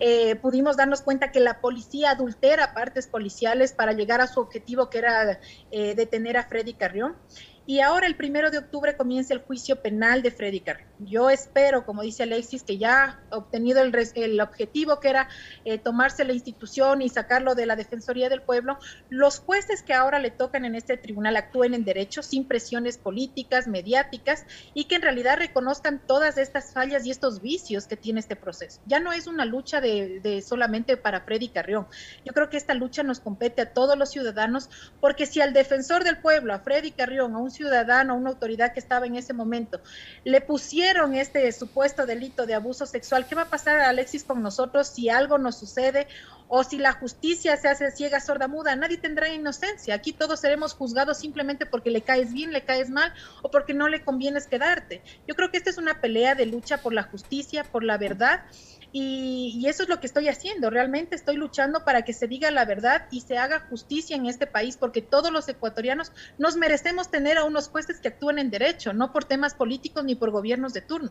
Eh, 0.00 0.36
pudimos 0.36 0.76
darnos 0.76 1.00
cuenta 1.02 1.32
que 1.32 1.40
la 1.40 1.60
policía 1.60 2.10
adultera 2.10 2.74
partes 2.74 3.06
policiales 3.06 3.72
para 3.72 3.92
llegar 3.92 4.20
a 4.20 4.26
su 4.26 4.40
objetivo 4.40 4.90
que 4.90 4.95
era 4.98 5.40
eh, 5.70 5.94
detener 5.94 6.36
a 6.36 6.44
Freddy 6.44 6.74
Carrión. 6.74 7.16
Y 7.66 7.80
ahora 7.80 8.06
el 8.06 8.14
primero 8.14 8.50
de 8.52 8.58
octubre 8.58 8.96
comienza 8.96 9.34
el 9.34 9.40
juicio 9.40 9.82
penal 9.82 10.22
de 10.22 10.30
Freddy 10.30 10.60
Carrión. 10.60 10.88
Yo 11.00 11.30
espero, 11.30 11.84
como 11.84 12.02
dice 12.02 12.22
Alexis, 12.22 12.62
que 12.62 12.78
ya 12.78 13.20
ha 13.30 13.36
obtenido 13.36 13.82
el, 13.82 13.92
el 14.14 14.40
objetivo 14.40 15.00
que 15.00 15.08
era 15.08 15.28
eh, 15.64 15.76
tomarse 15.76 16.24
la 16.24 16.32
institución 16.32 17.02
y 17.02 17.08
sacarlo 17.08 17.56
de 17.56 17.66
la 17.66 17.74
Defensoría 17.74 18.28
del 18.28 18.40
Pueblo, 18.40 18.78
los 19.10 19.40
jueces 19.40 19.82
que 19.82 19.94
ahora 19.94 20.20
le 20.20 20.30
tocan 20.30 20.64
en 20.64 20.76
este 20.76 20.96
tribunal 20.96 21.36
actúen 21.36 21.74
en 21.74 21.84
derecho, 21.84 22.22
sin 22.22 22.46
presiones 22.46 22.98
políticas, 22.98 23.66
mediáticas, 23.66 24.46
y 24.72 24.84
que 24.84 24.94
en 24.94 25.02
realidad 25.02 25.38
reconozcan 25.38 26.00
todas 26.06 26.38
estas 26.38 26.72
fallas 26.72 27.04
y 27.04 27.10
estos 27.10 27.42
vicios 27.42 27.86
que 27.86 27.96
tiene 27.96 28.20
este 28.20 28.36
proceso. 28.36 28.80
Ya 28.86 29.00
no 29.00 29.12
es 29.12 29.26
una 29.26 29.44
lucha 29.44 29.80
de, 29.80 30.20
de 30.20 30.40
solamente 30.40 30.96
para 30.96 31.22
Freddy 31.22 31.48
Carrión. 31.48 31.88
Yo 32.24 32.32
creo 32.32 32.48
que 32.48 32.56
esta 32.56 32.74
lucha 32.74 33.02
nos 33.02 33.18
compete 33.18 33.62
a 33.62 33.72
todos 33.72 33.98
los 33.98 34.10
ciudadanos, 34.10 34.70
porque 35.00 35.26
si 35.26 35.40
al 35.40 35.52
defensor 35.52 36.04
del 36.04 36.18
pueblo, 36.18 36.54
a 36.54 36.60
Freddy 36.60 36.92
Carrión, 36.92 37.34
a 37.34 37.38
un 37.38 37.50
ciudadano, 37.56 38.14
una 38.14 38.30
autoridad 38.30 38.72
que 38.72 38.80
estaba 38.80 39.06
en 39.06 39.16
ese 39.16 39.32
momento, 39.32 39.80
le 40.24 40.40
pusieron 40.40 41.14
este 41.14 41.50
supuesto 41.52 42.06
delito 42.06 42.46
de 42.46 42.54
abuso 42.54 42.86
sexual, 42.86 43.26
¿qué 43.26 43.34
va 43.34 43.42
a 43.42 43.50
pasar, 43.50 43.80
Alexis, 43.80 44.24
con 44.24 44.42
nosotros 44.42 44.88
si 44.88 45.08
algo 45.08 45.38
nos 45.38 45.58
sucede 45.58 46.06
o 46.48 46.62
si 46.62 46.78
la 46.78 46.92
justicia 46.92 47.56
se 47.56 47.68
hace 47.68 47.90
ciega, 47.90 48.20
sorda, 48.20 48.46
muda? 48.46 48.76
Nadie 48.76 48.98
tendrá 48.98 49.28
inocencia. 49.28 49.94
Aquí 49.94 50.12
todos 50.12 50.40
seremos 50.40 50.74
juzgados 50.74 51.18
simplemente 51.18 51.66
porque 51.66 51.90
le 51.90 52.02
caes 52.02 52.32
bien, 52.32 52.52
le 52.52 52.64
caes 52.64 52.90
mal 52.90 53.12
o 53.42 53.50
porque 53.50 53.74
no 53.74 53.88
le 53.88 54.04
convienes 54.04 54.46
quedarte. 54.46 55.02
Yo 55.26 55.34
creo 55.34 55.50
que 55.50 55.56
esta 55.56 55.70
es 55.70 55.78
una 55.78 56.00
pelea 56.00 56.34
de 56.34 56.46
lucha 56.46 56.78
por 56.78 56.92
la 56.92 57.02
justicia, 57.02 57.64
por 57.64 57.82
la 57.82 57.98
verdad 57.98 58.44
y, 58.92 59.64
eso 59.66 59.82
es 59.82 59.88
lo 59.88 60.00
que 60.00 60.06
estoy 60.06 60.28
haciendo. 60.28 60.70
Realmente 60.70 61.16
estoy 61.16 61.36
luchando 61.36 61.84
para 61.84 62.02
que 62.02 62.12
se 62.12 62.26
diga 62.26 62.50
la 62.50 62.64
verdad 62.64 63.06
y 63.10 63.20
se 63.20 63.38
haga 63.38 63.66
justicia 63.68 64.16
en 64.16 64.26
este 64.26 64.46
país, 64.46 64.76
porque 64.76 65.02
todos 65.02 65.32
los 65.32 65.48
ecuatorianos 65.48 66.12
nos 66.38 66.56
merecemos 66.56 67.10
tener 67.10 67.38
a 67.38 67.44
unos 67.44 67.68
jueces 67.68 68.00
que 68.00 68.08
actúen 68.08 68.38
en 68.38 68.50
derecho, 68.50 68.92
no 68.92 69.12
por 69.12 69.24
temas 69.24 69.54
políticos 69.54 70.04
ni 70.04 70.14
por 70.14 70.30
gobiernos 70.30 70.72
de 70.72 70.82
turno. 70.82 71.10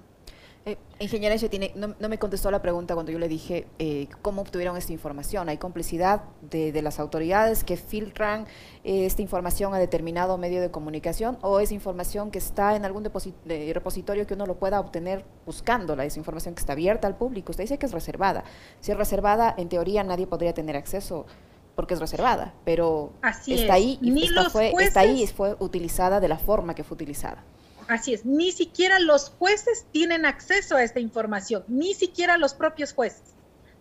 Eh, 0.67 0.77
ingeniera 1.00 1.36
no, 1.75 1.93
no, 2.00 2.10
me 2.10 2.17
contestó 2.17 2.50
la 2.50 2.60
pregunta 2.60 2.95
cuando 2.95 3.12
yo 3.12 3.19
le 3.19 3.27
dije 3.27 3.67
eh, 3.77 4.07
cómo 4.24 4.41
obtuvieron 4.41 4.75
esta 4.77 4.93
información. 4.93 5.48
¿Hay 5.48 5.57
complicidad 5.57 6.24
de, 6.41 6.81
las 6.81 7.00
autoridades 7.00 7.63
que 7.63 7.77
filtran 7.77 8.48
eh, 8.84 9.05
esta 9.05 9.22
información 9.22 9.75
a 9.75 9.77
determinado 9.77 10.39
medio 10.39 10.62
de 10.62 10.72
comunicación 10.72 11.38
o 11.41 11.60
es 11.60 11.72
información 11.72 12.31
que 12.31 12.39
está 12.39 12.75
en 12.75 12.84
algún 12.84 13.03
repositorio 13.03 14.25
que 14.25 14.34
uno 14.34 14.48
lo 14.48 14.55
pueda 14.55 14.79
obtener 14.79 15.24
buscándola? 15.45 16.03
Es 16.03 16.17
información 16.17 16.55
que 16.55 16.62
está 16.62 16.74
abierta 16.74 17.05
al 17.07 17.15
público. 17.15 17.51
Usted 17.51 17.65
dice 17.65 17.77
que 17.77 17.86
es 17.86 17.91
reservada. 17.91 18.43
Si 18.79 18.91
es 18.91 18.98
reservada, 18.98 19.53
en 19.55 19.69
teoría 19.69 20.03
nadie 20.03 20.25
podría 20.25 20.55
tener 20.55 20.75
acceso 20.75 21.27
porque 21.75 21.93
es 21.93 22.00
reservada, 22.00 22.55
pero 22.63 23.12
está 23.45 23.74
ahí 23.74 24.00
y 24.01 24.27
fue, 24.50 24.74
está 24.79 25.01
ahí 25.01 25.24
y 25.24 25.27
fue 25.27 25.55
utilizada 25.60 26.19
de 26.19 26.27
la 26.27 26.39
forma 26.39 26.74
que 26.74 26.84
fue 26.84 26.95
utilizada. 26.95 27.43
Así 27.88 28.13
es, 28.13 28.25
ni 28.25 28.51
siquiera 28.51 29.00
los 29.00 29.30
jueces 29.30 29.86
tienen 29.92 30.25
acceso 30.25 30.75
a 30.75 30.84
esta 30.84 31.00
información, 31.00 31.63
ni 31.68 31.94
siquiera 31.94 32.38
los 32.38 32.54
propios 32.54 32.94
jueces 32.94 33.36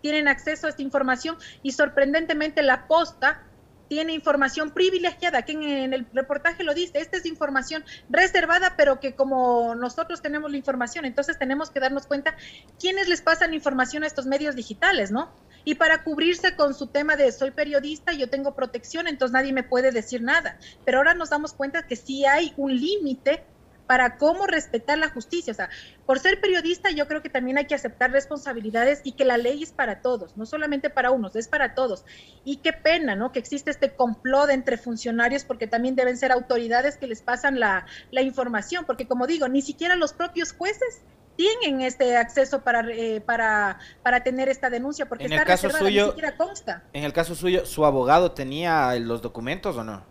tienen 0.04 0.28
acceso 0.28 0.66
a 0.66 0.70
esta 0.70 0.82
información 0.82 1.38
y 1.62 1.72
sorprendentemente 1.72 2.62
la 2.62 2.86
posta 2.88 3.42
tiene 3.88 4.12
información 4.12 4.70
privilegiada, 4.70 5.40
que 5.46 5.52
en, 5.52 5.94
el 5.94 6.06
reportaje 6.12 6.62
lo 6.62 6.74
dice, 6.74 6.98
esta 6.98 7.16
es 7.16 7.24
información 7.24 7.86
reservada, 8.10 8.74
pero 8.76 9.00
que 9.00 9.14
como 9.14 9.74
nosotros 9.74 10.20
tenemos 10.20 10.50
la 10.50 10.58
información, 10.58 11.06
entonces 11.06 11.38
tenemos 11.38 11.70
que 11.70 11.80
darnos 11.80 12.06
cuenta 12.06 12.36
quiénes 12.78 13.08
les 13.08 13.22
pasan 13.22 13.54
información 13.54 14.04
a 14.04 14.06
estos 14.06 14.26
medios 14.26 14.54
digitales, 14.54 15.10
¿no? 15.10 15.32
Y 15.64 15.76
para 15.76 16.04
cubrirse 16.04 16.54
con 16.54 16.74
su 16.74 16.88
tema 16.88 17.16
de 17.16 17.32
soy 17.32 17.52
periodista, 17.52 18.12
yo 18.12 18.28
tengo 18.28 18.54
protección, 18.54 19.08
entonces 19.08 19.32
nadie 19.32 19.54
me 19.54 19.62
puede 19.62 19.90
decir 19.90 20.20
nada. 20.20 20.58
Pero 20.84 20.98
ahora 20.98 21.14
nos 21.14 21.30
damos 21.30 21.54
cuenta 21.54 21.86
que 21.86 21.96
sí 21.96 22.26
hay 22.26 22.52
un 22.58 22.78
límite 22.78 23.42
para 23.86 24.16
cómo 24.16 24.46
respetar 24.46 24.98
la 24.98 25.10
justicia. 25.10 25.52
O 25.52 25.56
sea, 25.56 25.68
por 26.06 26.18
ser 26.18 26.40
periodista 26.40 26.90
yo 26.90 27.06
creo 27.06 27.22
que 27.22 27.28
también 27.28 27.58
hay 27.58 27.66
que 27.66 27.74
aceptar 27.74 28.10
responsabilidades 28.10 29.00
y 29.04 29.12
que 29.12 29.24
la 29.24 29.38
ley 29.38 29.62
es 29.62 29.72
para 29.72 30.00
todos, 30.00 30.36
no 30.36 30.46
solamente 30.46 30.90
para 30.90 31.10
unos, 31.10 31.36
es 31.36 31.48
para 31.48 31.74
todos. 31.74 32.04
Y 32.44 32.56
qué 32.56 32.72
pena, 32.72 33.14
¿no? 33.14 33.32
Que 33.32 33.38
existe 33.38 33.70
este 33.70 33.94
complot 33.94 34.50
entre 34.50 34.78
funcionarios 34.78 35.44
porque 35.44 35.66
también 35.66 35.96
deben 35.96 36.16
ser 36.16 36.32
autoridades 36.32 36.96
que 36.96 37.06
les 37.06 37.22
pasan 37.22 37.60
la, 37.60 37.86
la 38.10 38.22
información, 38.22 38.84
porque 38.86 39.06
como 39.06 39.26
digo, 39.26 39.48
ni 39.48 39.62
siquiera 39.62 39.96
los 39.96 40.12
propios 40.12 40.52
jueces 40.52 41.02
tienen 41.36 41.80
este 41.80 42.16
acceso 42.16 42.62
para, 42.62 42.88
eh, 42.90 43.20
para, 43.20 43.78
para 44.02 44.22
tener 44.22 44.48
esta 44.48 44.70
denuncia, 44.70 45.06
porque 45.06 45.24
en 45.24 45.32
está 45.32 45.42
el 45.42 45.48
caso 45.48 45.70
suyo, 45.70 46.04
ni 46.04 46.08
siquiera 46.10 46.36
consta. 46.36 46.84
En 46.92 47.04
el 47.04 47.12
caso 47.12 47.34
suyo, 47.34 47.66
¿su 47.66 47.84
abogado 47.84 48.32
tenía 48.32 48.94
los 49.00 49.20
documentos 49.20 49.76
o 49.76 49.84
no? 49.84 50.04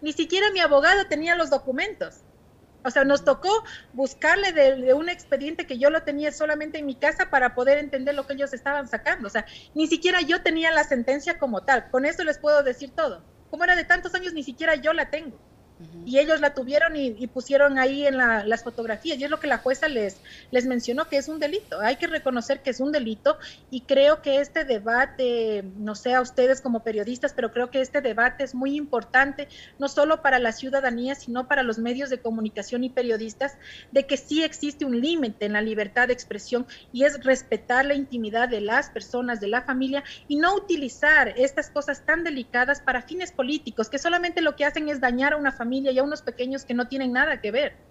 Ni 0.00 0.12
siquiera 0.12 0.50
mi 0.52 0.60
abogado 0.60 1.06
tenía 1.08 1.36
los 1.36 1.50
documentos. 1.50 2.22
O 2.84 2.90
sea, 2.90 3.04
nos 3.04 3.24
tocó 3.24 3.64
buscarle 3.92 4.52
de, 4.52 4.94
un 4.94 5.08
expediente 5.08 5.66
que 5.66 5.78
yo 5.78 5.90
lo 5.90 6.02
tenía 6.02 6.32
solamente 6.32 6.78
en 6.78 6.86
mi 6.86 6.94
casa 6.94 7.30
para 7.30 7.54
poder 7.54 7.78
entender 7.78 8.14
lo 8.14 8.26
que 8.26 8.34
ellos 8.34 8.52
estaban 8.52 8.88
sacando. 8.88 9.26
O 9.26 9.30
sea, 9.30 9.46
ni 9.74 9.86
siquiera 9.86 10.20
yo 10.20 10.42
tenía 10.42 10.70
la 10.70 10.84
sentencia 10.84 11.38
como 11.38 11.62
tal. 11.62 11.90
Con 11.90 12.04
eso 12.04 12.24
les 12.24 12.38
puedo 12.38 12.62
decir 12.62 12.90
todo. 12.94 13.24
Como 13.50 13.64
era 13.64 13.76
de 13.76 13.84
tantos 13.84 14.14
años, 14.14 14.32
ni 14.32 14.42
siquiera 14.42 14.74
yo 14.76 14.92
la 14.92 15.10
tengo. 15.10 15.38
Y 16.04 16.18
ellos 16.18 16.40
la 16.40 16.54
tuvieron 16.54 16.96
y, 16.96 17.26
pusieron 17.28 17.78
ahí 17.78 18.06
en 18.06 18.16
las 18.16 18.64
fotografías. 18.64 19.18
Y 19.18 19.24
es 19.24 19.30
lo 19.30 19.38
que 19.38 19.46
la 19.46 19.58
jueza 19.58 19.88
les, 19.88 20.16
les 20.50 20.66
mencionó, 20.66 21.08
que 21.08 21.18
es 21.18 21.28
un 21.28 21.38
delito. 21.38 21.80
Hay 21.80 21.96
que 21.96 22.06
reconocer 22.06 22.62
que 22.62 22.70
es 22.70 22.80
un 22.80 22.92
delito 22.92 23.38
y 23.70 23.82
creo 23.82 24.22
que 24.22 24.40
este 24.40 24.64
debate, 24.64 25.64
no 25.76 25.94
sé 25.94 26.14
a 26.14 26.20
ustedes 26.20 26.60
como 26.60 26.82
periodistas, 26.82 27.32
pero 27.32 27.52
creo 27.52 27.70
que 27.70 27.80
este 27.80 28.00
debate 28.00 28.42
es 28.42 28.54
muy 28.54 28.74
importante, 28.76 29.48
no 29.78 29.88
solo 29.88 30.22
para 30.22 30.38
la 30.38 30.52
ciudadanía, 30.52 31.14
sino 31.14 31.46
para 31.46 31.62
los 31.62 31.78
medios 31.78 32.10
de 32.10 32.20
comunicación 32.20 32.84
y 32.84 32.90
periodistas, 32.90 33.56
de 33.92 34.06
que 34.06 34.16
sí 34.16 34.42
existe 34.42 34.84
un 34.84 35.00
límite 35.00 35.44
en 35.46 35.52
la 35.52 35.60
libertad 35.60 36.08
de 36.08 36.14
expresión 36.14 36.66
y 36.92 37.04
es 37.04 37.22
respetar 37.22 37.84
la 37.84 37.94
intimidad 37.94 38.48
de 38.48 38.62
las 38.62 38.90
personas, 38.90 39.40
de 39.40 39.48
la 39.48 39.62
familia 39.62 40.02
y 40.26 40.36
no 40.36 40.54
utilizar 40.54 41.34
estas 41.36 41.70
cosas 41.70 42.04
tan 42.04 42.24
delicadas 42.24 42.80
para 42.80 43.02
fines 43.02 43.30
políticos, 43.30 43.88
que 43.88 43.98
solamente 43.98 44.40
lo 44.40 44.56
que 44.56 44.64
hacen 44.64 44.88
es 44.88 45.00
dañar 45.00 45.34
a 45.34 45.36
una 45.36 45.52
familia 45.52 45.67
y 45.72 45.98
a 45.98 46.02
unos 46.02 46.22
pequeños 46.22 46.64
que 46.64 46.74
no 46.74 46.88
tienen 46.88 47.12
nada 47.12 47.40
que 47.40 47.50
ver. 47.50 47.88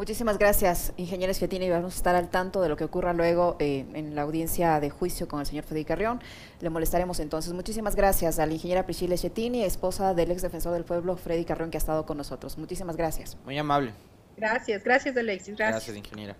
Muchísimas 0.00 0.38
gracias, 0.38 0.94
ingeniero 0.96 1.34
Schettini. 1.34 1.68
Vamos 1.68 1.92
a 1.92 1.96
estar 1.98 2.16
al 2.16 2.30
tanto 2.30 2.62
de 2.62 2.70
lo 2.70 2.76
que 2.78 2.84
ocurra 2.84 3.12
luego 3.12 3.56
eh, 3.58 3.84
en 3.92 4.14
la 4.14 4.22
audiencia 4.22 4.80
de 4.80 4.88
juicio 4.88 5.28
con 5.28 5.40
el 5.40 5.46
señor 5.46 5.64
Federico 5.64 5.88
Carrión. 5.88 6.22
Le 6.60 6.70
molestaremos 6.70 7.20
entonces. 7.20 7.52
Muchísimas 7.52 7.96
gracias 7.96 8.38
a 8.38 8.46
la 8.46 8.52
ingeniera 8.54 8.86
Priscila 8.86 9.14
Schettini, 9.14 9.62
esposa 9.62 10.14
del 10.14 10.30
ex 10.30 10.40
defensor 10.40 10.72
del 10.72 10.84
pueblo, 10.84 11.18
Freddy 11.18 11.44
Carrión, 11.44 11.70
que 11.70 11.76
ha 11.76 11.80
estado 11.80 12.06
con 12.06 12.16
nosotros. 12.16 12.56
Muchísimas 12.56 12.96
gracias. 12.96 13.36
Muy 13.44 13.58
amable. 13.58 13.92
Gracias, 14.38 14.82
gracias 14.82 15.14
Alexis. 15.14 15.54
Gracias, 15.54 15.84
gracias 15.84 15.96
ingeniera. 15.98 16.34